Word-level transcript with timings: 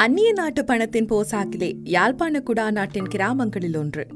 அந்நிய 0.00 0.32
நாட்டு 0.32 0.64
பணத்தின் 0.64 1.06
போசாக்கிலே 1.06 1.74
யாழ்ப்பாண 1.84 2.42
குடா 2.46 2.70
நாட்டின் 2.70 3.08
கிராமங்களில் 3.08 3.76
ஒன்று. 3.76 4.06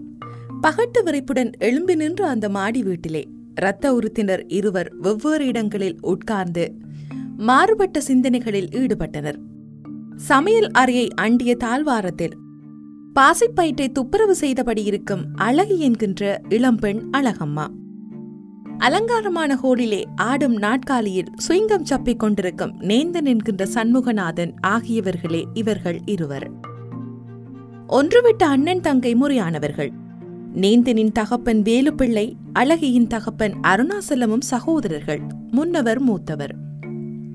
பகட்டு 0.63 1.03
விரைப்புடன் 1.05 1.53
எழும்பி 1.59 1.95
நின்ற 1.95 2.29
அந்த 2.29 2.49
மாடி 2.49 2.83
வீட்டிலே 2.83 3.29
இரத்த 3.55 3.95
உறுத்தினர் 3.95 4.45
இருவர் 4.49 4.93
வெவ்வேறு 4.97 5.47
இடங்களில் 5.47 5.99
உட்கார்ந்து 6.01 6.75
மாறுபட்ட 7.37 8.01
சிந்தனைகளில் 8.01 8.69
ஈடுபட்டனர். 8.69 9.37
சமையல் 10.17 10.71
அறையை 10.71 11.09
அண்டிய 11.15 11.57
தாழ்வாரத்தில் 11.57 12.37
பாசிப்பயிற்றை 13.15 13.89
துப்புரவு 13.93 14.35
செய்தபடி 14.35 14.83
இருக்கும் 14.83 15.25
அழகி 15.35 15.79
என்கின்ற 15.81 16.41
இளம்பெண் 16.49 17.11
அழகம்மா. 17.13 17.67
அலங்காரமான 18.79 19.59
ஹோலிலே 19.63 20.05
ஆடும் 20.17 20.57
நாட்காலியில் 20.57 21.27
சுயங்கம் 21.37 21.85
சப்பிக் 21.85 22.19
கொண்டிருக்கும் 22.19 22.81
நேந்தன் 22.81 23.25
என்கின்ற 23.25 23.65
சண்முகநாதன் 23.65 24.53
ஆகியவர்களே 24.67 25.45
இவர்கள் 25.55 26.01
இருவர். 26.05 26.51
ஒன்றுவிட்ட 27.89 28.47
அண்ணன் 28.47 28.81
தங்கை 28.81 29.15
முறையானவர்கள். 29.15 29.89
நேந்தனின் 30.55 31.13
தகப்பன் 31.13 31.63
வேலுப்பிள்ளை 31.63 32.33
அழகியின் 32.59 33.07
தகப்பன் 33.07 33.53
அருணாசலமும் 33.63 34.41
சகோதரர்கள் 34.41 35.21
முன்னவர் 35.51 36.01
மூத்தவர். 36.01 36.55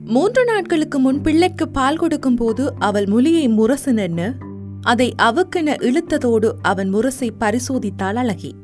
மூன்று 0.06 0.44
நாட்களுக்கு 0.44 1.00
முன் 1.00 1.22
பிள்ளைக்கு 1.22 1.70
பால் 1.70 1.98
கொடுக்கும் 1.98 2.36
போது 2.36 2.74
அவள் 2.80 3.06
முலியை 3.06 3.50
முரசு 3.50 3.94
நின்று 3.94 4.34
அதை 4.82 5.14
அவுக்கென 5.22 5.76
இழுத்ததோடு 5.78 6.52
அவன் 6.62 6.94
முரசை 6.94 7.30
பரிசோதித்தாள் 7.40 8.16
அழகி. 8.16 8.56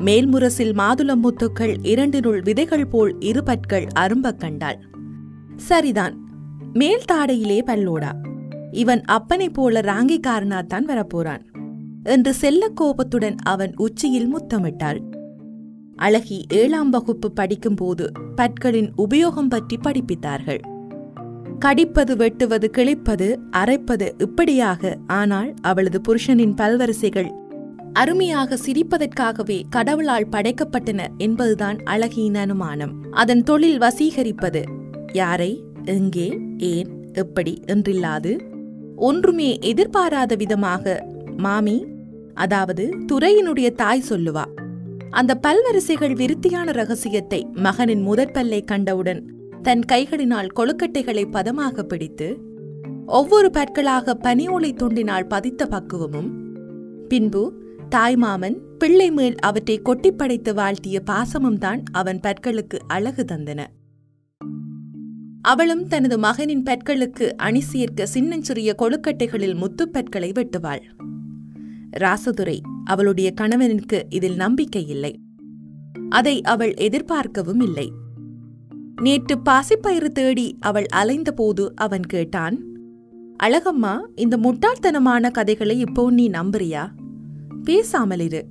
மேல்முரசில் 0.00 0.72
மாதுளம் 0.72 1.22
முத்துக்கள் 1.22 1.76
இரண்டினுள் 1.82 2.40
விதைகள் 2.40 2.86
போல் 2.86 3.20
இரு 3.20 3.42
பற்கள் 3.42 3.86
அரும்பக் 4.00 4.40
கண்டாள். 4.40 4.78
சரிதான் 5.56 6.18
மேல் 6.72 7.02
தாடையிலே 7.12 7.60
பல்லோடா. 7.66 8.12
இவன் 8.70 9.02
அப்பனைப் 9.04 9.54
போல 9.54 9.80
ராங்கிக்காரனாத்தான் 9.80 10.84
வரப்போறான். 10.88 11.40
என்று 12.02 12.34
செல்ல 12.34 12.68
கோபத்துடன் 12.68 13.34
அவன் 13.42 13.72
உச்சியில் 13.76 14.36
முத்தமிட்டாள். 14.36 15.00
அழகி 15.96 16.44
ஏழாம் 16.48 16.90
வகுப்பு 16.90 17.32
படிக்கும்போது 17.32 18.10
பற்களின் 18.34 18.92
உபயோகம் 18.98 19.48
பற்றி 19.48 19.78
படிப்பித்தார்கள். 19.84 20.60
கடிப்பது 21.58 22.16
வெட்டுவது 22.16 22.70
கிழிப்பது 22.76 23.36
அரைப்பது 23.50 24.12
இப்படியாக 24.18 24.98
ஆனால் 25.06 25.54
அவளது 25.60 26.00
புருஷனின் 26.08 26.54
பல்வரிசைகள் 26.54 27.38
அருமையாக 27.92 28.58
சிரிப்பதற்காகவே 28.66 29.62
கடவுளால் 29.70 30.28
படைக்கப்பட்டன 30.28 31.06
என்பதுதான் 31.18 31.76
அழகியின் 31.76 32.34
அனுமானம். 32.34 33.02
அதன் 33.10 33.42
தொழில் 33.42 33.78
வசீகரிப்பது. 33.78 34.62
யாரை? 35.12 35.64
எங்கே? 35.84 36.38
ஏன்? 36.56 36.88
எப்படி? 37.12 37.60
என்றில்லாது. 37.66 38.38
ஒன்றுமே 38.96 39.58
எதிர்பாராத 39.58 40.34
விதமாக 40.34 41.06
மாமி 41.36 41.86
அதாவது 42.34 42.96
துறையினுடைய 43.12 43.72
தாய் 43.72 44.04
சொல்லுவா. 44.08 44.44
அந்த 45.10 45.38
பல்வரிசைகள் 45.42 46.14
விருத்தியான 46.14 46.72
ரகசியத்தை 46.72 47.46
மகனின் 47.52 48.06
முதற்பல்லை 48.06 48.64
கண்டவுடன் 48.64 49.24
தன் 49.62 49.80
கைகளினால் 49.92 50.48
கொழுக்கட்டைகளை 50.58 51.24
பதமாக 51.30 51.82
பிடித்து 51.82 52.36
ஒவ்வொரு 53.06 53.50
பற்களாக 53.50 54.16
பனியோலை 54.22 54.72
துண்டினால் 54.74 55.28
பதித்த 55.28 55.66
பக்குவமும் 55.66 56.48
பின்பு 57.08 57.52
தாய்மாமன் 57.96 58.56
பிள்ளை 58.78 59.10
மேல் 59.10 59.36
அவற்றை 59.36 59.80
கொட்டிப்படைத்து 59.84 60.54
வாழ்த்திய 60.54 61.00
பாசமும் 61.00 61.58
தான் 61.58 61.82
அவன் 61.92 62.20
பற்களுக்கு 62.20 62.78
அழகு 62.86 63.24
தந்தன. 63.32 63.66
அவளும் 65.42 65.86
தனது 65.86 66.18
மகனின் 66.18 66.62
பற்களுக்கு 66.62 67.30
அணி 67.36 67.60
சேர்க்க 67.60 68.06
சின்னஞ்சிறிய 68.06 68.74
கொழுக்கட்டைகளில் 68.78 69.54
முத்துப்பற்களை 69.54 70.32
வெட்டுவாள். 70.32 70.82
ராசதுரை 72.00 72.60
அவளுடைய 72.84 73.30
கணவனுக்கு 73.30 74.06
இதில் 74.08 74.36
நம்பிக்கை 74.36 74.88
இல்லை. 74.88 75.20
அதை 76.08 76.42
அவள் 76.42 76.74
எதிர்பார்க்கவும் 76.74 77.60
இல்லை. 77.60 77.92
நேற்று 79.02 79.38
பாசிப்பயிறு 79.38 80.08
தேடி 80.08 80.56
அவள் 80.60 80.86
அலைந்தபோது 80.96 81.68
அவன் 81.74 82.06
கேட்டான் 82.06 82.64
அழகம்மா 83.42 83.98
இந்த 84.14 84.36
முட்டாள்தனமான 84.36 85.30
கதைகளை 85.30 85.78
இப்போ 85.78 86.10
நீ 86.10 86.28
நம்புறியா? 86.28 86.98
பேசாமல் 87.64 88.20
இரு 88.20 88.46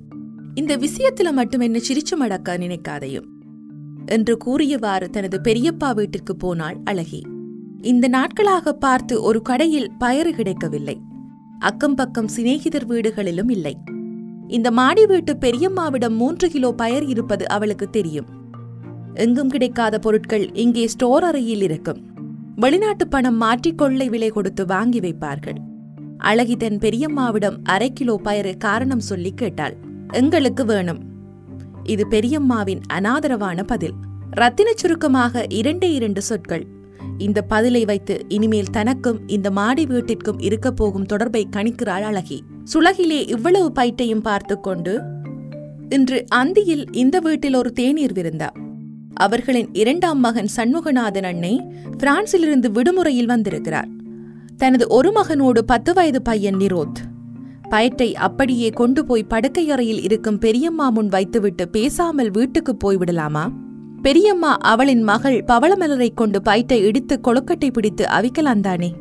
இந்த 0.54 0.76
விஷயத்துல 0.76 1.32
மட்டும் 1.32 1.60
என்ன 1.60 1.78
சிரிச்சு 1.78 2.16
மடக்க 2.16 2.58
நினைக்காதையும். 2.58 3.24
என்று 4.06 4.36
கூறியவாறு 4.36 5.10
தனது 5.10 5.40
பெரியப்பா 5.44 5.94
வீட்டிற்கு 5.94 6.36
போனாள் 6.36 6.76
அழகி. 6.84 7.22
இந்த 7.82 8.08
நாட்களாக 8.08 8.72
பார்த்து 8.72 9.22
ஒரு 9.22 9.42
கடையில் 9.42 9.92
பயறு 10.00 10.30
கிடைக்கவில்லை. 10.30 11.00
அக்கம் 11.58 11.94
பக்கம் 11.94 12.28
சிநேகிதர் 12.28 12.86
வீடுகளிலும் 12.86 13.50
இல்லை. 13.50 13.76
இந்த 14.48 14.70
மாடி 14.70 15.06
வீட்டு 15.06 15.32
பெரியம்மாவிடம் 15.32 16.16
மூன்று 16.16 16.48
கிலோ 16.48 16.72
பயர் 16.72 17.08
இருப்பது 17.08 17.48
அவளுக்கு 17.48 17.90
தெரியும். 17.90 18.26
எங்கும் 19.14 19.48
கிடைக்காத 19.48 19.98
பொருட்கள் 19.98 20.52
இங்கே 20.52 20.86
ஸ்டோர் 20.86 21.24
அறையில் 21.24 21.62
இருக்கும். 21.62 22.02
வெளிநாட்டு 22.56 23.08
பணம் 23.08 23.36
மாற்றிக் 23.36 23.78
கொள்ளை 23.78 24.08
விலை 24.08 24.28
கொடுத்து 24.28 24.66
வாங்கி 24.66 25.00
வைப்பார்கள். 25.00 25.68
அழகி 26.20 26.56
தன் 26.56 26.78
பெரியம்மாவிடம் 26.78 27.56
அரை 27.64 27.92
கிலோ 27.92 28.20
பயறு 28.24 28.56
காரணம் 28.56 29.00
சொல்லி 29.00 29.32
கேட்டாள். 29.34 29.76
எங்களுக்கு 30.12 30.64
வேணும். 30.64 31.02
இது 31.84 32.06
பெரியம்மாவின் 32.10 32.80
அனாதரவான 32.92 33.62
பதில். 33.62 33.92
ரத்தினச் 34.36 34.76
சுருக்கமாக 34.76 35.46
இரண்டே 35.48 35.94
இரண்டு 35.94 36.22
சொற்கள். 36.22 36.66
இந்த 37.18 37.42
பதிலை 37.42 37.84
வைத்து 37.84 38.24
இனிமேல் 38.28 38.70
தனக்கும் 38.70 39.28
இந்த 39.28 39.50
மாடி 39.50 39.86
வீட்டிற்கும் 39.86 40.38
இருக்க 40.38 40.70
போகும் 40.70 41.06
தொடர்பை 41.06 41.48
கணிக்கிறாள் 41.56 42.02
அழகி. 42.02 42.42
சுலகிலே 42.74 43.28
இவ்வளவு 43.28 43.72
பைட்டையும் 43.74 44.22
பார்த்து 44.22 44.60
கொண்டு 44.60 45.00
இன்று 45.88 46.24
அந்தியில் 46.34 46.86
இந்த 46.92 47.18
வீட்டில் 47.18 47.54
ஒரு 47.54 47.72
தேநீர் 47.72 48.12
விருந்தா. 48.12 48.48
அவர்களின் 49.14 49.68
இரண்டாம் 49.72 50.20
மகன் 50.20 50.48
சண்முகநாதன் 50.56 51.22
அன்னை 51.22 51.60
பிரான்சிலிருந்து 51.98 52.70
விடுமுறையில் 52.70 53.26
வந்திருக்கிறார். 53.26 53.98
தனது 54.60 54.88
ஒரு 54.88 55.10
மகனோடு 55.10 55.58
பத்து 55.58 55.94
வயது 55.94 56.22
பையன் 56.22 56.54
நிரோத். 56.54 56.94
பயட்டை 57.70 58.12
அப்படியே 58.12 58.68
கொண்டு 58.68 59.04
போய் 59.04 59.26
படுக்கையறையில் 59.30 60.02
இருக்கும் 60.02 60.38
பெரியம்மா 60.38 60.88
முன் 60.88 61.08
வைத்துவிட்டு 61.08 61.68
பேசாமல் 61.68 62.30
வீட்டுக்கு 62.30 62.76
போய்விடலாமா? 62.84 63.52
பெரியம்மா 64.02 64.56
அவளின் 64.56 65.02
மகள் 65.02 65.44
பவளமலரை 65.46 66.14
கொண்டு 66.14 66.42
பயிற்றை 66.42 66.80
இடித்து 66.80 67.20
கொழுக்கட்டை 67.24 67.70
பிடித்து 67.70 68.06
அவிக்கலாம் 68.06 68.60
தானே? 68.60 68.94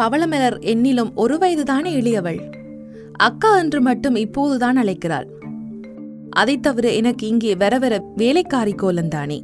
பவளமலர் 0.00 0.58
என்னிலும் 0.58 1.14
ஒரு 1.14 1.36
வயதுதானே 1.36 2.00
எளியவள்? 2.00 2.40
அக்கா 3.12 3.58
என்று 3.58 3.80
மட்டும் 3.80 4.14
இப்போதுதான் 4.14 4.78
அழைக்கிறாள். 4.78 5.26
அதைத் 6.30 6.62
தவிர 6.62 6.92
எனக்கு 6.92 7.26
இங்கே 7.26 7.54
வர 7.54 7.78
வர 7.78 8.04
வேலைக்காரி 8.16 8.74
கோலந்தானே? 8.82 9.40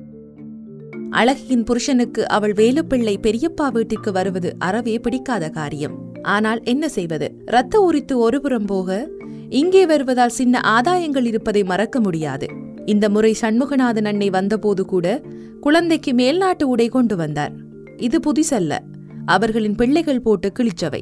அழகியின் 1.10 1.65
புருஷனுக்கு 1.65 2.28
அவள் 2.28 2.53
வேலுப்பிள்ளை 2.53 3.16
பெரியப்பா 3.22 3.72
வீட்டிற்கு 3.72 4.12
வருவது 4.12 4.54
அறவே 4.59 4.98
பிடிக்காத 4.98 5.48
காரியம். 5.48 6.12
ஆனால் 6.22 6.62
என்ன 6.62 6.88
செய்வது? 6.88 7.43
ரத்த 7.44 7.81
உரித்து 7.81 8.19
ஒருபுறம் 8.19 8.65
போக 8.65 9.10
இங்கே 9.48 9.87
வருவதால் 9.87 10.28
சின்ன 10.28 10.60
ஆதாயங்கள் 10.65 11.25
இருப்பதை 11.25 11.65
மறக்க 11.65 12.00
முடியாது. 12.00 12.48
இந்த 12.84 13.09
முறை 13.09 13.37
சண்முகநாதன் 13.41 14.04
அன்னை 14.04 14.31
வந்தபோது 14.31 14.84
கூட 14.84 15.22
குழந்தைக்கு 15.60 16.12
மேல்நாட்டு 16.12 16.62
உடை 16.62 16.88
கொண்டு 16.88 17.16
வந்தார். 17.16 17.53
இது 17.97 18.19
புதிசல்ல. 18.19 18.78
அவர்களின் 19.27 19.75
பிள்ளைகள் 19.75 20.21
போட்டு 20.21 20.53
கிழிச்சவை. 20.59 21.00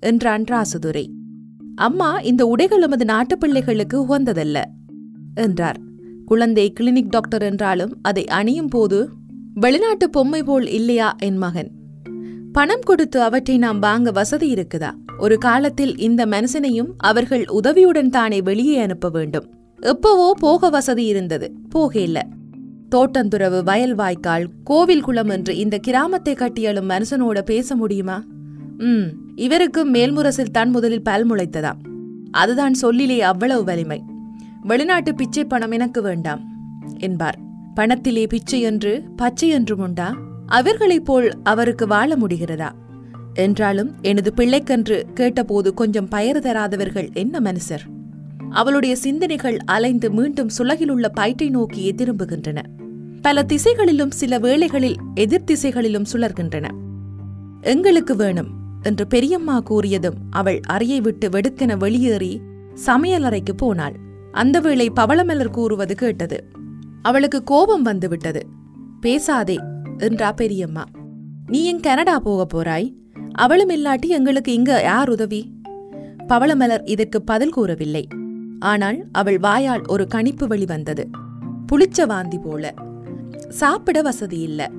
என்றான் 0.00 0.44
ராசுதுரை. 0.44 1.06
அம்மா 1.76 2.20
இந்த 2.20 2.46
உடைகள் 2.46 2.82
எமது 2.82 3.04
நாட்டு 3.04 3.38
பிள்ளைகளுக்கு 3.38 4.06
உகந்ததல்ல 4.06 4.62
என்றார். 5.34 5.80
குழந்தை 6.30 6.72
கிளினிக் 6.80 7.08
டாக்டர் 7.08 7.42
என்றாலும் 7.42 7.98
அதை 8.02 8.24
அணியும் 8.24 8.68
போது 8.68 9.08
வெளிநாட்டு 9.54 10.10
பொம்மை 10.10 10.42
போல் 10.42 10.66
இல்லையா 10.68 11.14
என் 11.18 11.36
மகன்? 11.36 11.70
பணம் 12.52 12.84
கொடுத்து 12.84 13.22
அவற்றை 13.22 13.58
நாம் 13.58 13.78
வாங்க 13.78 14.10
வசதி 14.10 14.54
இருக்குதா? 14.54 14.90
ஒரு 15.18 15.38
காலத்தில் 15.38 15.98
இந்த 15.98 16.26
மனுஷனையும் 16.26 16.90
அவர்கள் 16.96 17.44
உதவியுடன் 17.48 18.08
தானே 18.08 18.40
வெளியே 18.40 18.78
அனுப்ப 18.78 19.08
வேண்டும். 19.08 19.48
எப்பவோ 19.78 20.34
போக 20.38 20.68
வசதி 20.68 21.04
இருந்தது 21.04 21.52
போக 21.70 22.00
இல்ல 22.00 22.26
தோட்டந்துறவு 22.94 23.62
வயல் 23.64 23.94
வாய்க்கால் 23.94 24.46
கோவில் 24.64 25.02
குளம் 25.02 25.28
என்று 25.28 25.56
இந்த 25.56 25.78
கிராமத்தை 25.78 26.34
கட்டியலும் 26.34 26.90
மனுஷனோட 26.90 27.40
பேச 27.42 27.76
முடியுமா? 27.76 28.24
ம் 28.78 29.06
இவருக்கும் 29.36 29.94
மேல்முரசில் 29.94 30.52
தான் 30.52 30.70
முதலில் 30.70 31.02
பல் 31.02 31.30
முளைத்ததாம். 31.30 31.82
அதுதான் 32.30 32.74
சொல்லிலே 32.74 33.20
அவ்வளவு 33.20 33.64
வலிமை. 33.64 34.02
வெளிநாட்டு 34.62 35.14
பிச்சை 35.14 35.44
பணம் 35.44 35.70
எனக்கு 35.70 36.02
வேண்டாம் 36.02 36.40
என்பார். 36.98 37.38
பணத்திலே 37.76 38.28
பிச்சை 38.28 38.60
என்று 38.60 39.04
பச்சை 39.16 39.48
என்றும் 39.48 39.78
உண்டா? 39.78 40.16
அவர்களைப் 40.46 41.04
போல் 41.04 41.32
அவருக்கு 41.42 41.86
வாழ 41.86 42.16
முடிகிறதா? 42.16 42.70
என்றாலும் 43.34 43.94
எனது 44.02 44.32
பிள்ளைக்கன்று 44.36 45.02
கேட்டபோது 45.14 45.74
கொஞ்சம் 45.74 46.08
பயர் 46.08 46.40
தராதவர்கள் 46.40 47.12
என்ன 47.12 47.40
மனுஷர்? 47.40 47.84
அவளுடைய 48.50 48.96
சிந்தனைகள் 48.96 49.58
அலைந்து 49.64 50.10
மீண்டும் 50.10 50.48
சுலகிலுள்ள 50.58 51.08
பயிற்றை 51.08 51.50
நோக்கியே 51.50 51.92
திரும்புகின்றன 51.92 52.58
பல 53.22 53.42
திசைகளிலும் 53.42 54.10
சில 54.10 54.38
வேளைகளில் 54.38 54.96
எதிர் 55.14 55.44
திசைகளிலும் 55.44 56.06
சுழர்கின்றன 56.12 56.68
எங்களுக்கு 57.60 58.16
வேணும் 58.16 58.48
என்று 58.82 59.06
பெரியம்மா 59.06 59.62
கூறியதும் 59.62 60.16
அவள் 60.30 60.60
அறையை 60.66 61.00
விட்டு 61.00 61.28
வெடுக்கென 61.28 61.78
வெளியேறி 61.78 62.40
சமையலறைக்கு 62.86 63.52
போனாள். 63.56 64.08
அந்த 64.32 64.60
வேளை 64.60 64.90
பவளமலர் 64.90 65.50
கூறுவது 65.50 65.94
கேட்டது. 65.94 66.44
அவளுக்கு 67.02 67.42
கோபம் 67.42 67.82
வந்துவிட்டது. 67.82 68.46
பேசாதே 69.00 69.58
என்றா 69.98 70.32
பெரியம்மா. 70.32 70.84
நீ 71.46 71.64
என் 71.64 71.80
கனடா 71.80 72.18
போக 72.18 72.46
போறாய். 72.46 72.94
அவளும் 73.32 73.68
இல்லாட்டி 73.68 74.06
எங்களுக்கு 74.06 74.52
இங்க 74.52 74.80
யார் 74.82 75.10
உதவி? 75.10 75.52
பவளமலர் 76.28 76.80
இதற்கு 76.84 77.22
பதில் 77.22 77.52
கூறவில்லை. 77.52 78.08
ஆனால் 78.58 79.04
அவள் 79.12 79.38
வாயால் 79.38 79.82
ஒரு 79.86 80.06
கணிப்பு 80.06 80.46
வெளிவந்தது 80.46 81.08
புளிச்ச 81.72 82.06
வாந்தி 82.06 82.38
போல. 82.38 82.74
சாப்பிட 83.48 84.02
வசதி 84.02 84.40
இல்ல. 84.40 84.70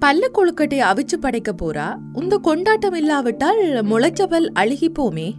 பல்ல 0.00 0.28
கொழுக்கட்டை 0.34 0.78
அவிச்சு 0.78 1.16
படைக்க 1.20 1.54
போறா? 1.54 1.96
உந்த 2.12 2.38
கொண்டாட்டம் 2.38 2.94
இல்லாவிட்டால் 2.94 3.62
முளைச்சபல் 3.64 4.52
அழுகி 4.54 4.92
போமே 4.98 5.32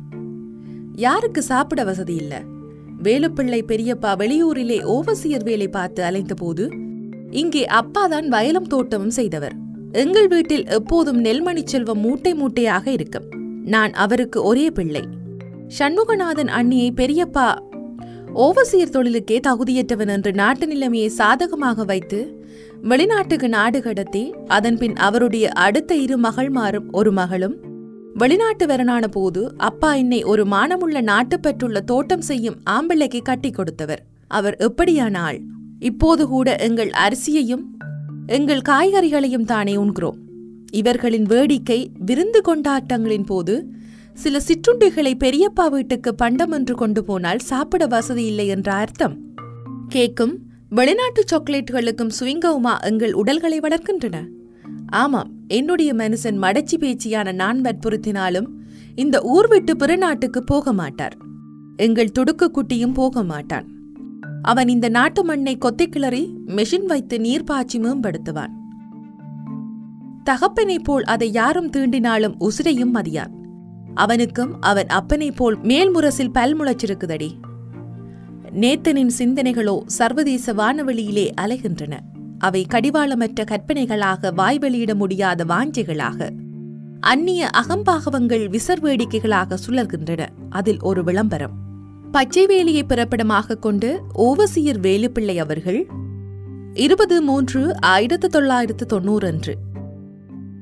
யாருக்கு 0.94 1.42
சாப்பிட 1.42 1.84
வசதி 1.84 2.16
இல்லை? 2.16 2.58
வேலுப்பிள்ளை 3.04 3.64
பெரியப்பா 3.68 4.12
வெளியூரிலே 4.18 4.84
ஓவசியர் 4.84 5.44
வேலை 5.44 5.68
பார்த்து 5.68 6.04
அலைந்தபோது 6.04 6.74
இங்கே 7.32 7.66
அப்பாதான் 7.66 8.28
வயலும் 8.28 8.68
தோட்டமும் 8.68 9.10
செய்தவர். 9.10 9.54
எங்கள் 9.92 10.28
வீட்டில் 10.28 10.66
எப்போதும் 10.66 11.24
நெல்மணி 11.24 11.62
செல்வம் 11.66 12.00
மூட்டை 12.00 12.34
மூட்டையாக 12.34 12.92
இருக்கும். 12.92 13.30
நான் 13.66 13.92
அவருக்கு 13.92 14.44
ஒரே 14.44 14.72
பிள்ளை. 14.72 15.04
சண்முகநாதன் 15.80 16.48
அண்ணியை 16.48 16.92
பெரியப்பா 16.96 17.56
ஓவசியர் 18.34 18.90
தொழிலுக்கே 18.90 19.40
தகுதியற்றவன் 19.48 20.08
என்று 20.08 20.32
நாட்டு 20.32 20.68
நிலைமையை 20.68 21.10
சாதகமாக 21.10 21.84
வைத்து 21.84 22.42
வெளிநாட்டுக்கு 22.82 23.48
நாடு 23.48 23.82
கடத்தி 23.82 24.34
அதன்பின் 24.48 24.96
அவருடைய 24.96 25.50
அடுத்த 25.50 25.96
இரு 25.96 26.20
மகள்மாரும் 26.20 26.92
ஒரு 26.92 27.12
மகளும் 27.12 27.58
வெளிநாட்டு 28.22 28.66
வரனான 28.66 29.08
போது 29.08 29.42
அப்பா 29.58 29.94
என்னை 29.94 30.24
ஒரு 30.24 30.44
மானமுள்ள 30.44 31.02
நாட்டுப்பற்றுள்ள 31.02 31.80
தோட்டம் 31.80 32.22
செய்யும் 32.22 32.58
ஆம்பிள்ளைக்கு 32.70 33.22
கட்டி 33.22 33.50
கொடுத்தவர். 33.52 34.02
அவர் 34.28 34.56
எப்படியான 34.60 35.18
ஆள்? 35.18 35.40
இப்போது 35.80 36.28
கூட 36.28 36.56
எங்கள் 36.56 36.92
அரிசியையும் 37.06 37.64
எங்கள் 38.28 38.62
காய்கறிகளையும் 38.70 39.46
தானே 39.46 39.76
உண்கிறோம். 39.76 40.18
இவர்களின் 40.72 41.24
வேடிக்கை 41.24 41.92
விருந்து 42.00 42.42
கொண்டாட்டங்களின் 42.48 43.26
போது 43.26 43.72
சில 44.14 44.42
சிற்றுண்டிகளை 44.48 45.14
பெரியப்பா 45.20 45.70
வீட்டுக்கு 45.70 46.16
பண்டம் 46.16 46.52
என்று 46.52 46.76
கொண்டு 46.76 47.04
போனால் 47.04 47.40
சாப்பிட 47.40 47.86
வசதி 47.86 48.26
இல்லை 48.26 48.48
என்ற 48.48 48.74
அர்த்தம். 48.74 49.16
கேக்கும் 49.96 50.36
வெளிநாட்டு 50.70 51.24
சாக்லேட்டுகளுக்கும் 51.32 52.16
சுவிங்கவுமா 52.20 52.76
எங்கள் 52.82 53.14
உடல்களை 53.14 53.60
வளர்க்கின்றன? 53.60 54.18
ஆமாம் 54.90 55.32
என்னுடைய 55.48 55.94
மனுஷன் 55.94 56.38
மடச்சி 56.42 56.78
பேச்சியான 56.78 57.34
நான் 57.34 57.62
வற்புறுத்தினாலும் 57.62 58.48
இந்த 58.96 59.22
ஊர் 59.22 59.48
விட்டு 59.48 59.76
பிறநாட்டுக்கு 59.76 60.40
போக 60.40 60.74
மாட்டார். 60.74 61.18
எங்கள் 61.76 62.12
துடுக்கு 62.20 62.48
குட்டியும் 62.52 62.94
போக 62.94 63.24
மாட்டான். 63.24 63.68
அவன் 64.42 64.68
இந்த 64.68 64.90
நாட்டு 64.90 65.24
மண்ணை 65.24 65.58
கொத்தை 65.58 65.86
கிளறி 65.86 66.34
மெஷின் 66.46 66.86
வைத்து 66.86 67.20
நீர் 67.20 67.44
பாய்ச்சி 67.44 67.80
மேம்படுத்துவான். 67.80 68.50
தகப்பனைப் 70.24 70.84
போல் 70.84 71.04
அதை 71.04 71.32
யாரும் 71.32 71.72
தீண்டினாலும் 71.72 72.36
உசிரையும் 72.40 72.94
மதியான் 72.94 73.38
அவனுக்கும் 73.94 74.62
அவன் 74.62 74.88
அப்பனைப் 74.88 75.36
போல் 75.36 75.60
மேல்முரசில் 75.60 76.32
பல் 76.32 76.60
முளைச்சிருக்குதடி. 76.60 77.30
நேத்தனின் 78.52 79.10
சிந்தனைகளோ 79.18 79.82
சர்வதேச 79.86 80.54
வானவெளியிலே 80.54 81.30
அலைகின்றன. 81.42 82.00
அவை 82.40 82.66
கடிவாளமற்ற 82.74 83.44
கற்பனைகளாக 83.44 84.34
வாய் 84.34 84.58
வெளியிட 84.58 84.96
முடியாத 84.96 85.46
வாஞ்சைகளாக. 85.46 86.30
அந்நிய 87.00 87.50
அகம்பாகவங்கள் 87.58 88.50
விசர் 88.50 88.80
வேடிக்கைகளாக 88.82 89.58
சுழல்கின்றன. 89.68 90.28
அதில் 90.50 90.82
ஒரு 90.82 91.04
விளம்பரம். 91.04 91.52
பச்சை 92.12 92.46
வேலியை 92.46 92.84
பிறப்பிடமாக 92.84 93.56
கொண்டு 93.56 94.02
ஓவசியர் 94.18 94.80
வேலுப்பிள்ளை 94.80 95.38
அவர்கள் 95.38 95.88
இருபது 96.74 97.22
மூன்று 97.22 97.82
ஆயிரத்து 97.82 98.30
தொள்ளாயிரத்து 98.30 98.86
தொண்ணூறு 98.86 99.28
அன்று. 99.28 99.58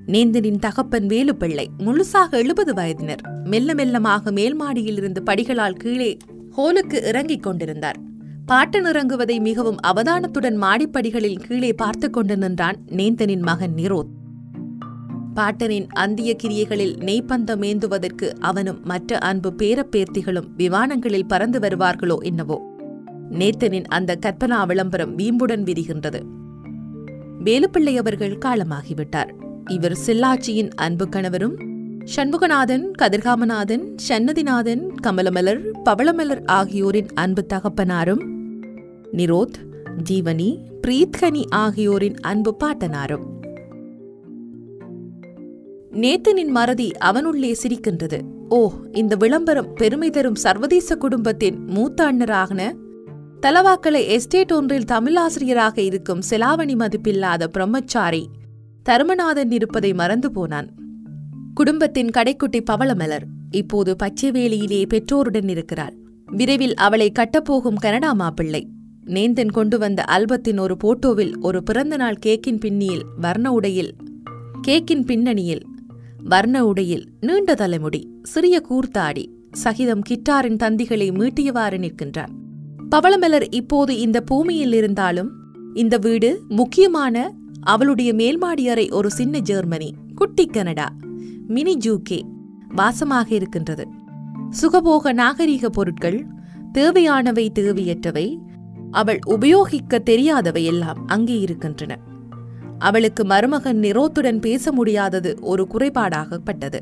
நேந்தனின் 0.08 0.60
தகப்பன் 0.60 1.08
வேலுப்பிள்ளை 1.08 1.66
முழுசாக 1.78 2.30
எழுபது 2.30 2.74
வயதினர். 2.74 3.22
மெல்ல 3.44 3.74
மெல்லமாக 3.74 4.32
மேல் 4.32 4.62
மாடியிலிருந்து 4.62 5.24
படிகளால் 5.26 5.74
கீழே 5.74 6.18
ஹோலுக்கு 6.58 7.08
இறங்கிக் 7.08 7.44
கொண்டிருந்தார். 7.44 8.06
பாட்டன் 8.48 8.86
இறங்குவதை 8.86 9.40
மிகவும் 9.40 9.78
அவதானத்துடன் 9.88 10.58
மாடிப்படிகளில் 10.58 11.40
கீழே 11.40 11.74
பார்த்து 11.74 12.10
கொண்டு 12.10 12.38
நின்றான் 12.38 12.76
நேந்தனின் 12.88 13.42
மகன் 13.42 13.74
நிரோத். 13.76 14.08
பாட்டனின் 15.36 15.88
அந்திய 15.88 16.36
கிரியைகளில் 16.44 16.96
நெய்ப்பந்தம் 16.98 17.62
ஏந்துவதற்கு 17.62 18.30
அவனும் 18.40 18.80
மற்ற 18.84 19.18
அன்பு 19.18 19.54
பேரப்பேர்த்திகளும் 19.58 20.48
விமானங்களில் 20.58 21.28
பறந்து 21.28 21.60
வருவார்களோ 21.60 22.18
என்னவோ. 22.18 22.76
நேத்தனின் 23.32 23.84
அந்த 23.84 24.18
கற்பனா 24.26 24.66
விளம்பரம் 24.66 25.18
வீம்புடன் 25.18 25.64
விரிகின்றது. 25.64 26.22
வேலுப்பிள்ளை 27.44 27.96
அவர்கள் 27.98 28.38
காலமாகிவிட்டார். 28.46 29.30
இவர் 29.70 29.98
சில்லாச்சியின் 30.06 30.70
அன்பு 30.76 31.10
கணவரும் 31.10 31.56
சண்முகநாதன் 32.16 32.92
கதிர்காமநாதன் 32.98 33.96
சன்னதிநாதன் 34.10 34.88
கமலமலர் 35.04 35.62
பவளமலர் 35.86 36.48
ஆகியோரின் 36.48 37.08
அன்பு 37.14 37.46
தகப்பனாரும் 37.54 38.36
நிரோத் 39.14 39.54
ஜீவனி 40.10 40.58
பிரீத்கனி 40.88 41.44
ஆகியோரின் 41.50 42.16
அன்பு 42.22 42.56
பாட்டனாரும். 42.64 43.26
நேத்தனின் 45.92 46.48
மறதி 46.48 46.98
அவனுள்ளே 46.98 47.56
சிரிக்கின்றது. 47.64 48.22
ஓ 48.50 48.72
இந்த 48.92 49.16
விளம்பரம் 49.16 49.74
பெருமை 49.74 50.10
தரும் 50.10 50.36
சர்வதேச 50.36 50.96
குடும்பத்தின் 50.96 51.64
மூத்த 51.66 52.14
அண்ணராகன? 52.14 52.74
தலவாக்கலை 53.42 54.08
எஸ்டேட் 54.08 54.52
ஒன்றில் 54.52 54.84
தமிழாசிரியராக 54.84 55.80
இருக்கும் 55.80 56.20
செலாவணி 56.30 56.76
மதிப்பில்லாத 56.76 57.48
பிரம்மச்சாரி 57.48 58.30
தருமநாதன் 58.90 59.52
இருப்பதை 59.52 59.94
மறந்து 59.94 60.32
போனான். 60.32 60.70
குடும்பத்தின் 61.54 62.08
கடைக்குட்டி 62.08 62.64
பவளமலர் 62.72 63.24
இப்போது 63.52 63.96
பச்சைவேலியிலே 64.04 64.86
பெற்றோருடன் 64.86 65.50
இருக்கிறாள். 65.50 65.94
விரைவில் 66.26 66.76
அவளை 66.76 67.12
கட்டப்போகும் 67.20 67.76
கனடா 67.80 68.14
மாப்பிள்ளை. 68.14 68.68
நேந்தன் 69.08 69.52
கொண்டு 69.52 69.78
வந்த 69.78 70.04
ஆல்பத்தின் 70.12 70.60
ஒரு 70.60 70.78
போட்டோவில் 70.84 71.34
ஒரு 71.40 71.64
பிறந்தநாள் 71.64 72.20
கேக்கின் 72.26 72.60
பின்னியில் 72.66 73.02
வர்ண 73.22 73.52
உடையில் 73.52 73.96
கேக்கின் 74.68 75.06
பின்னணியில் 75.06 75.64
வர்ண 76.24 76.66
உடையில் 76.66 77.06
நீண்ட 77.20 77.56
தலைமுடி 77.56 78.02
சிறிய 78.24 78.62
கூர்த்தாடி 78.70 79.26
சகிதம் 79.52 80.02
கிட்டாரின் 80.10 80.60
தந்திகளை 80.64 81.08
மீட்டியவாறு 81.12 81.78
நிற்கின்றான். 81.78 82.34
பவளமலர் 82.90 83.46
இப்போது 83.52 84.00
இந்த 84.00 84.22
பூமியில் 84.22 84.74
இருந்தாலும் 84.74 85.32
இந்த 85.74 85.98
வீடு 85.98 86.42
முக்கியமான 86.50 87.34
அவளுடைய 87.62 88.14
மேல்மாடி 88.14 88.70
அறை 88.70 88.90
ஒரு 88.90 89.12
சின்ன 89.12 89.40
ஜெர்மனி 89.40 89.94
குட்டி 90.16 90.46
கனடா 90.46 90.88
மினி 91.48 91.78
ஜூகே 91.78 92.22
வாசமாக 92.76 93.32
இருக்கின்றது. 93.32 93.88
சுகபோக 94.62 95.14
நாகரிக 95.14 95.70
பொருட்கள் 95.70 96.26
தேவையானவை 96.72 97.52
தேவையற்றவை 97.60 98.28
அவள் 98.92 99.20
உபயோகிக்க 99.26 100.00
தெரியாதவை 100.00 100.64
எல்லாம் 100.64 101.08
அங்கே 101.08 101.40
இருக்கின்றன. 101.40 102.00
அவளுக்கு 102.80 103.26
மருமகன் 103.26 103.80
நிரோத்துடன் 103.80 104.40
பேச 104.40 104.72
முடியாதது 104.72 105.38
ஒரு 105.42 105.68
குறைபாடாகப்பட்டது. 105.72 106.80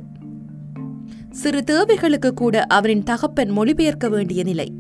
சிறு 1.30 1.64
தேவைகளுக்கு 1.64 2.34
கூட 2.34 2.64
அவரின் 2.64 3.04
தகப்பன் 3.04 3.58
மொழிபெயர்க்க 3.58 4.10
வேண்டிய 4.10 4.44
நிலை. 4.44 4.74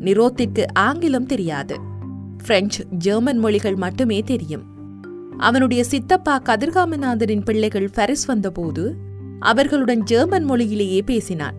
நிரோத்திற்கு 0.00 0.64
ஆங்கிலம் 0.72 1.26
தெரியாது. 1.26 1.76
பிரெஞ்சு 2.44 2.84
ஜெர்மன் 2.90 3.38
மொழிகள் 3.38 3.74
மட்டுமே 3.74 4.20
தெரியும். 4.20 4.70
அவனுடைய 5.38 5.84
சித்தப்பா 5.84 6.42
கதிர்காமநாதரின் 6.44 7.44
பிள்ளைகள் 7.44 7.90
பரிஸ் 7.96 8.26
வந்தபோது 8.26 8.96
அவர்களுடன் 9.38 10.02
ஜெர்மன் 10.02 10.44
மொழியிலேயே 10.44 11.02
பேசினான். 11.02 11.54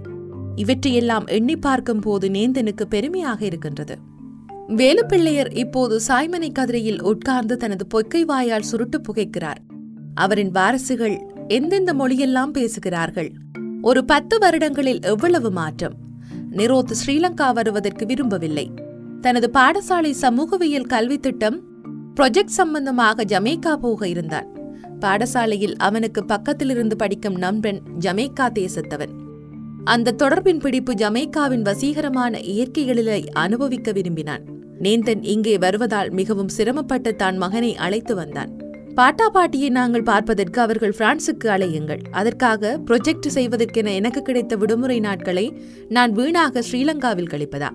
இவற்றையெல்லாம் 0.55 1.25
எண்ணி 1.25 1.55
பார்க்கும் 1.55 2.00
போது 2.00 2.29
நேந்தனுக்கு 2.29 2.84
பெருமையாக 2.89 3.46
இருக்கின்றது. 3.46 3.98
வேலுப்பிள்ளையர் 4.67 5.58
இப்போது 5.58 6.00
சாய்மனை 6.08 6.51
கதிரையில் 6.51 7.01
உட்கார்ந்து 7.01 7.58
தனது 7.58 7.88
பொய்க்கை 7.93 8.22
வாயால் 8.22 8.62
சுருட்டு 8.62 9.01
புகைக்கிறார். 9.01 9.58
அவரின் 10.15 10.51
வாரசுகள் 10.51 11.20
எந்தெந்த 11.48 11.93
மொழியெல்லாம் 11.93 12.51
பேசுகிறார்கள்? 12.51 13.32
ஒரு 13.82 14.05
பத்து 14.05 14.39
வருடங்களில் 14.39 15.01
எவ்வளவு 15.01 15.51
மாற்றம்? 15.51 15.93
நிரோத் 16.51 16.91
ஸ்ரீலங்கா 17.05 17.53
வருவதற்கு 17.53 18.05
விரும்பவில்லை. 18.05 18.72
தனது 19.22 19.50
பாடசாலை 19.53 20.12
சமூகவியல் 20.12 20.86
கல்வி 20.86 21.17
திட்டம் 21.17 21.62
ப்ரொஜெக்ட் 22.15 22.46
சம்பந்தமாக 22.46 23.24
ஜமேக்கா 23.24 23.75
போக 23.75 24.08
இருந்தான். 24.08 24.48
பாடசாலையில் 25.00 25.75
அவனுக்கு 25.75 26.25
பக்கத்திலிருந்து 26.27 26.96
படிக்கும் 26.96 27.36
நண்பன் 27.36 27.82
ஜமேக்கா 28.00 28.50
தேசத்தவன். 28.60 29.22
அந்த 29.83 30.15
தொடர்பின் 30.17 30.59
பிடிப்பு 30.59 30.93
ஜமேக்காவின் 30.93 31.61
வசீகரமான 31.61 32.39
இயற்கைகளிலே 32.39 33.25
அனுபவிக்க 33.31 33.91
விரும்பினான். 33.91 34.43
நேந்தன் 34.79 35.19
இங்கே 35.21 35.57
வருவதால் 35.57 36.09
மிகவும் 36.09 36.47
சிரமப்பட்டு 36.47 37.15
தான் 37.15 37.37
மகனை 37.37 37.75
அழைத்து 37.75 38.15
வந்தான். 38.15 38.57
பாட்டா 38.95 39.29
பாட்டியை 39.29 39.69
நாங்கள் 39.69 40.03
பார்ப்பதற்கு 40.03 40.61
அவர்கள் 40.61 40.93
பிரான்சுக்கு 40.97 41.49
அலையுங்கள் 41.49 41.99
அதற்காக 42.11 42.79
ப்ரொஜெக்ட் 42.85 43.27
செய்வதற்கென 43.33 43.93
எனக்கு 43.93 44.21
கிடைத்த 44.21 44.55
விடுமுறை 44.55 44.99
நாட்களை 44.99 45.61
நான் 45.89 46.11
வீணாக 46.11 46.63
ஸ்ரீலங்காவில் 46.71 47.29
கழிப்பதா? 47.29 47.69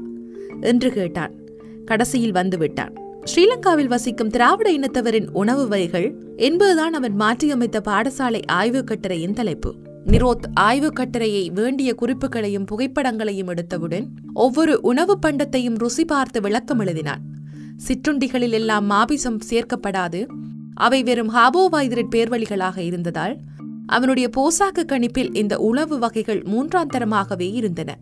என்று 0.60 0.92
கேட்டான். 0.92 1.34
கடைசியில் 1.84 2.32
வந்துவிட்டான். 2.32 2.94
ஸ்ரீலங்காவில் 3.24 3.86
வசிக்கும் 3.86 4.30
திராவிட 4.30 4.70
இனத்தவரின் 4.70 5.28
உணவு 5.32 5.68
வகைகள் 5.68 6.14
என்பதுதான் 6.36 6.92
அவன் 6.92 7.16
மாற்றியமைத்த 7.20 7.80
பாடசாலை 7.84 8.42
ஆய்வுக் 8.46 8.86
கட்டுரையின் 8.86 9.32
தலைப்பு. 9.32 9.74
நிரோத் 10.10 10.42
ஆய்வுக் 10.54 10.96
கட்டுரையை 10.96 11.50
வேண்டிய 11.50 11.94
குறிப்புகளையும் 12.02 12.66
புகைப்படங்களையும் 12.66 13.48
எடுத்தவுடன் 13.48 14.06
ஒவ்வொரு 14.34 14.78
உணவு 14.82 15.18
பண்டத்தையும் 15.26 15.78
ருசி 15.78 16.04
பார்த்து 16.04 16.40
விளக்கம் 16.40 16.80
எழுதினான். 16.80 17.22
சிற்றுண்டிகளில் 17.88 18.50
எல்லாம் 18.50 18.90
மாபிசம் 18.90 19.38
சேர்க்கப்படாது. 19.50 20.26
அவை 20.74 21.02
வெறும் 21.02 21.34
ஹாபோவைதரேட் 21.34 22.12
பேர்வழிகளாக 22.14 22.78
இருந்ததால் 22.78 23.38
அவனுடைய 23.86 24.30
போசாக்கு 24.36 24.84
கணிப்பில் 24.84 25.36
இந்த 25.36 25.58
உணவு 25.58 25.98
வகைகள் 25.98 26.42
மூன்றாம் 26.42 26.90
தரமாகவே 26.92 27.52
இருந்தன. 27.52 27.98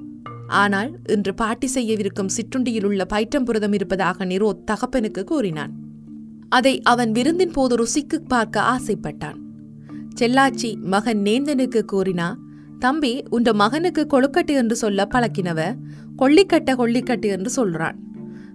ஆனால் 0.49 0.97
இன்று 1.09 1.35
பாட்டி 1.35 1.69
செய்யவிருக்கும் 1.75 2.29
சிற்றுண்டியில் 2.29 2.85
உள்ள 2.85 3.07
பைட்டம் 3.13 3.45
புரதம் 3.45 3.73
இருப்பதாக 3.73 4.25
நிரோத் 4.25 4.65
தகப்பனுக்கு 4.65 5.25
கூறினான். 5.25 5.73
அதை 6.49 6.81
அவன் 6.83 7.13
விருந்தின் 7.13 7.51
போது 7.51 7.77
ருசிக்கு 7.77 8.17
பார்க்க 8.29 8.61
ஆசைப்பட்டான். 8.61 9.45
செல்லாச்சி 10.21 10.81
மகன் 10.81 11.19
நேந்தனுக்கு 11.19 11.85
கூறினா 11.93 12.35
தம்பி 12.79 13.25
உன்ற 13.31 13.53
மகனுக்கு 13.53 14.07
கொழுக்கட்டு 14.11 14.47
என்று 14.47 14.77
சொல்ல 14.77 15.09
பழக்கினவ 15.15 15.75
கொள்ளிக்கட்ட 16.19 16.75
கொள்ளிக்கட்டு 16.75 17.21
என்று 17.21 17.51
சொல்றான். 17.57 17.95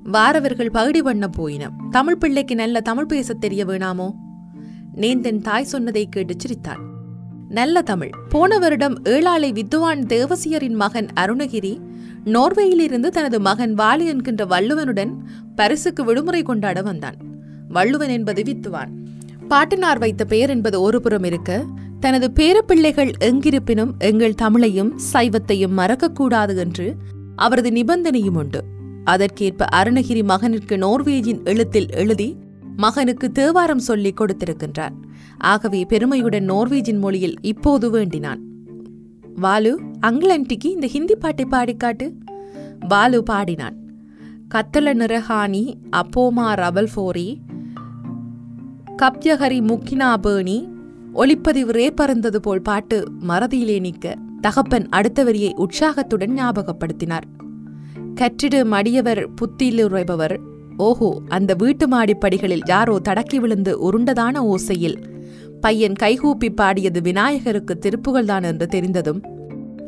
வாரவர்கள் 0.04 0.72
பகுடி 0.72 1.02
பண்ண 1.02 1.28
போயினம். 1.28 1.88
தமிழ் 1.92 2.18
பிள்ளைக்கு 2.18 2.56
நல்ல 2.56 2.82
தமிழ் 2.82 3.06
பேசத் 3.06 3.42
தெரிய 3.42 3.66
வேணாமோ? 3.66 4.12
நேந்தன் 4.96 5.42
தாய் 5.42 5.64
சொன்னதை 5.64 6.08
கேட்டு 6.10 6.34
சிரித்தான். 6.38 6.80
நல்ல 7.50 7.82
தமிழ். 7.82 8.10
போன 8.30 8.58
வருடம் 8.58 9.04
ஏழாளை 9.04 9.52
வித்துவான் 9.52 10.06
தேவசியரின் 10.06 10.76
மகன் 10.76 11.08
அருணகிரி 11.20 11.80
நோர்வேயிலிருந்து 12.26 13.08
தனது 13.08 13.40
மகன் 13.40 13.76
வாலி 13.76 14.06
என்கின்ற 14.06 14.46
வள்ளுவனுடன் 14.46 15.16
பரிசுக்கு 15.56 16.04
விடுமுறை 16.04 16.44
கொண்டாட 16.44 16.82
வந்தான். 16.82 17.16
வள்ளுவன் 17.70 18.10
என்பது 18.10 18.44
வித்துவான். 18.44 19.10
பாட்டனார் 19.52 20.00
வைத்த 20.00 20.26
பெயர் 20.26 20.50
என்பது 20.50 20.82
ஒருபுறம் 20.82 21.24
இருக்க 21.24 21.66
தனது 22.00 22.32
பேரப்பிள்ளைகள் 22.36 23.12
எங்கிருப்பினும் 23.22 23.92
எங்கள் 24.00 24.36
தமிழையும் 24.42 24.92
சைவத்தையும் 25.14 25.78
மறக்கக்கூடாது 25.78 26.58
என்று 26.58 26.96
அவரது 27.36 27.70
நிபந்தனையும் 27.70 28.36
உண்டு. 28.36 28.64
அதற்கேற்ப 29.04 29.66
அருணகிரி 29.76 30.24
மகனிற்கு 30.24 30.78
நோர்வேஜின் 30.78 31.44
எழுத்தில் 31.44 31.90
எழுதி 31.92 32.38
மகனுக்கு 32.78 33.32
தேவாரம் 33.32 33.80
சொல்லிக் 33.80 34.22
கொடுத்திருக்கின்றார். 34.22 34.94
ஆகவே 35.38 35.86
பெருமையுடன் 35.86 36.52
நோர்வேஜின் 36.52 37.00
மொழியில் 37.00 37.36
இப்போது 37.42 37.90
வேண்டினான். 37.90 38.42
வாலு 39.42 39.76
அங்கிலண்டிக்கு 40.02 40.66
இந்த 40.66 40.88
ஹிந்தி 40.88 41.16
பாட்டை 41.16 41.46
பாடிக்காட்டு. 41.52 42.12
வாலு 42.90 43.18
பாடினான். 43.18 43.76
கத்தல 44.56 44.94
நிறஹானி 44.94 45.74
அப்போமா 45.92 46.54
ரபல் 46.56 46.88
ஃபோரி 46.96 47.38
கப்யஹரி 48.98 49.62
முக்கினா 49.62 50.18
பேணி 50.18 50.70
ஒளிப்பதிவு 51.14 51.72
ரேப்பறந்தது 51.72 52.36
போல் 52.36 52.62
பாட்டு 52.62 53.04
மறதியிலே 53.28 53.80
நிற்க 53.80 54.16
தகப்பன் 54.42 54.90
அடுத்த 54.90 55.24
வரியை 55.24 55.54
உற்சாகத்துடன் 55.56 56.38
ஞாபகப்படுத்தினார். 56.44 57.22
கற்றிடு 58.16 58.64
மடியவர் 58.66 59.28
புத்தியிலுறைபவர் 59.42 60.38
ஓஹோ 60.78 61.22
அந்த 61.28 61.54
வீட்டு 61.54 61.88
மாடிப்படிகளில் 61.88 62.62
யாரோ 62.66 63.00
தடக்கி 63.00 63.40
விழுந்து 63.40 63.92
உருண்டதான 63.92 64.38
ஓசையில் 64.38 64.96
பையன் 65.62 65.94
கைகூப்பி 65.94 66.50
பாடியது 66.50 67.02
விநாயகருக்கு 67.02 67.80
திருப்புகள்தான் 67.80 68.44
என்று 68.44 68.68
தெரிந்ததும் 68.68 69.22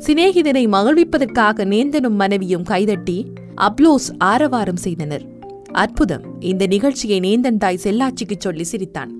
சிநேகிதனை 0.06 0.68
மகிழ்விப்பதற்காக 0.68 1.64
நேந்தனும் 1.64 2.14
மனைவியும் 2.14 2.62
கைதட்டி 2.62 3.32
அப்லோஸ் 3.56 4.08
ஆரவாரம் 4.18 4.76
செய்தனர். 4.76 5.33
அற்புதம். 5.74 6.40
இந்த 6.40 6.66
நிகழ்ச்சியை 6.66 7.20
நேந்தன் 7.20 7.56
தாய் 7.56 7.78
செல்லாச்சிக்கு 7.82 8.36
சொல்லி 8.38 8.64
சிரித்தான். 8.64 9.12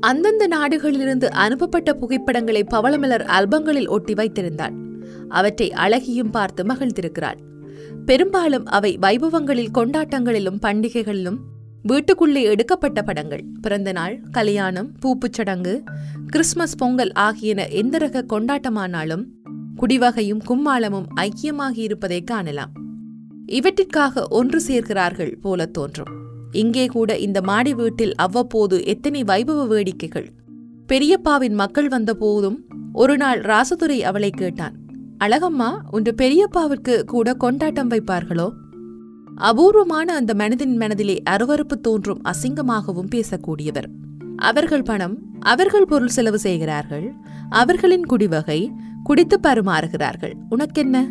அந்தந்த 0.00 0.48
நாடுகளிலிருந்து 0.48 1.24
அனுப்பப்பட்ட 1.24 1.94
புகைப்படங்களை 1.94 2.64
பவளமலர் 2.74 3.24
ஆல்பங்களில் 3.24 3.88
ஒட்டி 3.88 4.12
வைத்திருந்தாள். 4.12 4.74
அவற்றை 5.28 5.70
அழகியும் 5.70 6.30
பார்த்து 6.30 6.64
மகிழ்ந்திருக்கிறாள். 6.64 7.36
பெரும்பாலும் 8.06 8.66
அவை 8.66 8.98
வைபவங்களில் 9.02 9.70
கொண்டாட்டங்களிலும் 9.74 10.58
பண்டிகைகளிலும் 10.62 11.36
வீட்டுக்குள்ளே 11.82 12.42
எடுக்கப்பட்ட 12.42 13.02
படங்கள். 13.02 13.44
பிறந்தநாள் 13.60 14.20
கல்யாணம் 14.30 14.92
பூப்புச் 15.02 15.32
சடங்கு 15.32 15.82
கிறிஸ்மஸ் 16.26 16.76
பொங்கல் 16.76 17.12
ஆகியன 17.12 17.68
எந்த 17.68 17.98
ரக 17.98 18.24
கொண்டாட்டமானாலும் 18.28 19.24
குடிவகையும் 19.76 20.40
கும்மாளமும் 20.48 21.06
ஐக்கியமாகி 21.16 21.78
இருப்பதை 21.78 22.22
காணலாம். 22.22 22.82
இவற்றிற்காக 23.46 24.28
ஒன்று 24.28 24.62
சேர்க்கிறார்கள் 24.66 25.40
போல 25.40 25.66
தோன்றும். 25.66 26.08
இங்கே 26.52 26.86
கூட 26.86 27.18
இந்த 27.18 27.40
மாடி 27.40 27.74
வீட்டில் 27.74 28.14
அவ்வப்போது 28.14 28.84
எத்தனை 28.84 29.22
வைபவ 29.22 29.66
வேடிக்கைகள். 29.66 30.28
பெரியப்பாவின் 30.88 31.52
மக்கள் 31.52 31.88
வந்த 31.88 32.14
போதும் 32.14 32.64
ஒரு 32.92 33.16
நாள் 33.16 33.40
ராசதுரை 33.40 34.00
அவளை 34.00 34.30
கேட்டான். 34.30 34.74
அழகம்மா 35.24 35.78
உன்று 35.90 36.14
பெரியப்பாவிற்கு 36.22 37.04
கூட 37.04 37.34
கொண்டாட்டம் 37.34 37.90
வைப்பார்களோ? 37.90 38.50
அபூர்வமான 39.36 40.14
அந்த 40.14 40.34
மனதின் 40.34 40.76
மனதிலே 40.76 41.22
அருவருப்பு 41.30 41.80
தோன்றும் 41.80 42.22
அசிங்கமாகவும் 42.24 43.10
பேசக்கூடியவர். 43.14 43.86
அவர்கள் 44.36 44.82
பணம் 44.82 45.18
அவர்கள் 45.40 45.84
பொருள் 45.84 46.08
செலவு 46.08 46.38
செய்கிறார்கள் 46.38 47.12
அவர்களின் 47.50 48.06
குடிவகை 48.06 48.70
குடித்து 49.02 49.40
பருமாறுகிறார்கள். 49.42 50.32
உனக்கென்ன? 50.48 51.06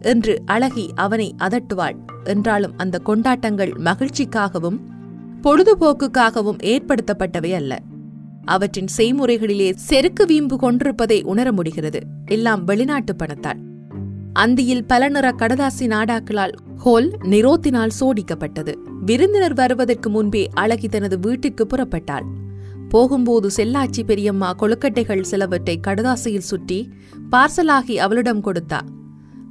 என்று 0.00 0.42
அழகி 0.46 0.90
அவனை 0.94 1.34
அதட்டுவாள். 1.38 1.96
என்றாலும் 2.24 2.72
அந்த 2.76 2.98
கொண்டாட்டங்கள் 2.98 3.72
மகிழ்ச்சிக்காகவும் 3.84 4.78
பொழுதுபோக்குக்காகவும் 5.42 6.58
ஏற்படுத்தப்பட்டவை 6.62 7.54
அல்ல. 7.54 7.80
அவற்றின் 8.44 8.86
செய்முறைகளிலே 8.96 9.72
செருக்கு 9.74 10.26
வீம்பு 10.26 10.56
கொண்டிருப்பதை 10.56 11.22
உணர 11.22 11.52
முடிகிறது. 11.52 12.00
எல்லாம் 12.26 12.64
வெளிநாட்டு 12.64 13.16
பணத்தால். 13.16 13.58
அந்தியில் 14.38 14.86
பல 14.86 15.08
நிற 15.08 15.34
கடதாசி 15.38 15.80
நாடாக்களால் 15.80 16.52
ஹோல் 16.84 17.10
நிரோத்தினால் 17.22 17.90
சோடிக்கப்பட்டது. 18.00 18.74
விருந்தினர் 19.04 19.54
வருவதற்கு 19.54 20.10
முன்பே 20.10 20.48
அழகி 20.52 20.88
தனது 20.88 21.18
வீட்டுக்கு 21.18 21.66
புறப்பட்டாள். 21.66 22.24
போகும்போது 22.88 23.50
செல்லாச்சி 23.56 24.02
பெரியம்மா 24.06 24.54
கொழுக்கட்டைகள் 24.58 25.20
சிலவற்றை 25.20 25.80
கடதாசியில் 25.86 26.38
சுற்றி 26.38 26.92
பார்சலாகி 27.30 27.96
அவளிடம் 27.96 28.44
கொடுத்தா. 28.44 28.80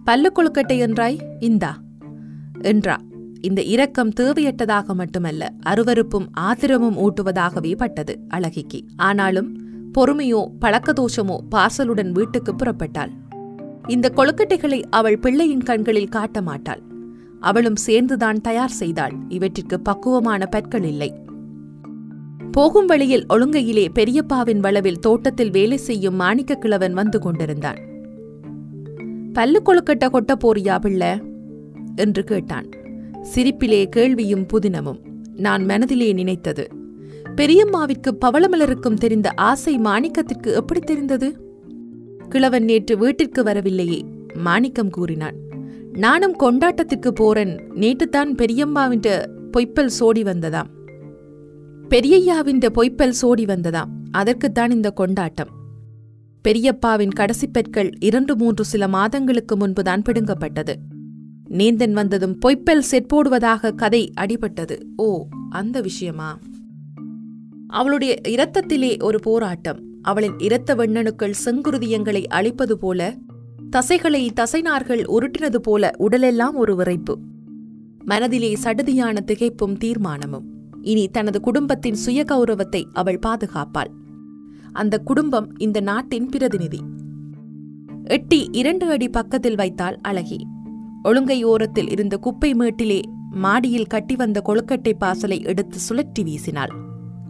பல்லு 0.05 0.31
கொழுக்கட்டை 0.35 0.81
என்றாய்? 0.81 1.19
இந்தா. 1.39 1.77
என்றா. 2.61 2.99
இந்த 3.41 3.63
இரக்கம் 3.63 4.11
தேவையற்றதாக 4.19 4.85
மட்டுமல்ல 4.85 5.53
அருவருப்பும் 5.65 6.27
ஆத்திரமும் 6.33 6.97
ஊட்டுவதாகவே 6.97 7.75
பட்டது 7.75 8.19
அழகிக்கு. 8.33 8.81
ஆனாலும் 8.95 9.57
பொறுமையோ 9.97 10.45
பழக்கதோஷமோ 10.61 11.37
பார்சலுடன் 11.51 12.11
வீட்டுக்கு 12.11 12.53
புறப்பட்டாள். 12.53 13.11
இந்த 13.87 14.11
கொழுக்கட்டைகளை 14.15 14.83
அவள் 14.89 15.19
பிள்ளையின் 15.19 15.63
கண்களில் 15.63 16.09
காட்ட 16.09 16.41
மாட்டாள். 16.41 16.81
அவளும் 17.39 17.75
சேர்ந்துதான் 17.75 18.41
தயார் 18.41 18.69
செய்தாள். 18.69 19.13
இவற்றிற்கு 19.29 19.79
பக்குவமான 19.79 20.45
பற்கள் 20.45 20.83
இல்லை. 20.83 21.15
போகும் 22.51 22.85
வழியில் 22.85 23.25
ஒழுங்கையிலே 23.29 23.87
பெரியப்பாவின் 23.95 24.59
வளவில் 24.59 24.99
தோட்டத்தில் 24.99 25.51
வேலை 25.51 25.77
செய்யும் 25.77 26.15
மாணிக்க 26.15 26.55
கிழவன் 26.55 26.93
வந்து 26.93 27.19
கொண்டிருந்தான். 27.19 27.93
பல்லு 29.35 29.61
கொழுக்கட்டை 29.65 30.05
கொட்ட 30.05 30.33
போறியா 30.43 30.79
பிள்ளை? 30.79 31.21
என்று 31.95 32.23
கேட்டான். 32.23 32.69
சிரிப்பிலே 33.35 33.85
கேள்வியும் 33.85 34.45
புதினமும் 34.53 34.99
நான் 35.35 35.65
மனதிலே 35.65 36.13
நினைத்தது. 36.13 36.67
பெரியம்மாவிற்கு 37.35 38.17
பவளமலருக்கும் 38.25 38.93
தெரிந்த 38.93 39.31
ஆசை 39.35 39.79
மாணிக்கத்திற்கு 39.79 40.53
எப்படி 40.53 40.79
தெரிந்தது? 40.79 41.39
கிழவன் 42.29 42.63
நேற்று 42.63 42.97
வீட்டிற்கு 42.97 43.43
வரவில்லையே 43.43 44.01
மாணிக்கம் 44.33 44.89
கூறினான். 44.89 45.35
நானும் 45.91 46.35
கொண்டாட்டத்திற்கு 46.39 47.09
போறேன் 47.09 47.59
நேற்றுத்தான் 47.73 48.33
பெரியம்மாவின் 48.35 49.23
பொய்ப்பல் 49.51 49.89
சோடி 49.89 50.23
வந்ததாம். 50.23 50.69
பெரியய்யாவின் 51.89 52.69
பொய்ப்பல் 52.69 53.13
சோடி 53.21 53.45
வந்ததாம் 53.45 53.91
அதற்குத்தான் 54.11 54.71
இந்த 54.71 54.89
கொண்டாட்டம். 54.89 55.49
பெரியப்பாவின் 56.47 57.13
கடைசி 57.13 57.47
பெற்கள் 57.47 57.89
இரண்டு 57.99 58.35
மூன்று 58.35 58.65
சில 58.65 58.87
மாதங்களுக்கு 58.87 59.57
முன்புதான் 59.57 60.01
பிடுங்கப்பட்டது. 60.01 60.73
நீந்தன் 61.49 61.91
வந்ததும் 61.91 62.37
பொய்ப்பல் 62.37 62.83
செட்போடுவதாக 62.91 63.75
கதை 63.75 64.11
அடிபட்டது. 64.21 64.81
ஓ 64.95 65.27
அந்த 65.49 65.81
விஷயமா? 65.81 66.39
அவளுடைய 67.67 68.15
இரத்தத்திலே 68.27 69.03
ஒரு 69.03 69.19
போராட்டம். 69.19 69.83
அவளின் 70.01 70.39
இரத்த 70.39 70.75
வெண்ணணுக்கள் 70.75 71.33
செங்குருதியங்களை 71.45 72.23
அழிப்பது 72.23 72.77
போல 72.77 73.15
தசைகளை 73.75 74.29
தசைநார்கள் 74.35 75.03
உருட்டினது 75.03 75.55
போல 75.55 75.91
உடலெல்லாம் 75.97 76.55
ஒரு 76.55 76.75
விரைப்பு 76.75 77.17
மனதிலே 78.05 78.57
சடுதியான 78.63 79.17
திகைப்பும் 79.25 79.77
தீர்மானமும். 79.83 80.43
இனி 80.81 81.07
தனது 81.07 81.39
குடும்பத்தின் 81.39 81.95
சுய 81.95 82.23
கௌரவத்தை 82.23 82.87
அவள் 82.93 83.19
பாதுகாப்பாள். 83.25 84.03
அந்த 84.75 84.97
குடும்பம் 84.97 85.57
இந்த 85.57 85.79
நாட்டின் 85.79 86.29
பிரதிநிதி. 86.29 86.79
எட்டி 88.03 88.49
இரண்டு 88.51 88.89
அடி 88.89 89.09
பக்கத்தில் 89.09 89.55
வைத்தாள் 89.55 89.99
அழகி. 90.01 90.47
ஒழுங்கை 91.03 91.43
ஓரத்தில் 91.43 91.89
இருந்த 91.89 92.17
குப்பை 92.17 92.53
மேட்டிலே 92.53 93.01
மாடியில் 93.31 93.87
கட்டி 93.87 94.15
வந்த 94.15 94.41
கொழுக்கட்டை 94.45 94.93
பாசலை 94.99 95.45
எடுத்து 95.45 95.77
சுழற்றி 95.89 96.23
வீசினாள். 96.23 96.73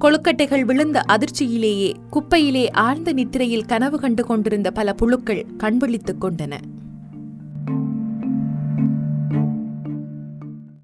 கொழுக்கட்டைகள் 0.02 0.66
விழுந்த 0.66 1.02
அதிர்ச்சியிலேயே 1.08 1.94
குப்பையிலே 2.10 2.72
ஆழ்ந்த 2.72 3.14
நித்திரையில் 3.14 3.66
கனவு 3.66 4.00
கண்டு 4.00 4.26
கொண்டிருந்த 4.26 4.72
பல 4.72 4.94
புழுக்கள் 4.94 5.46
கண்விழித்துக் 5.58 6.24
கொண்டன. 6.26 6.54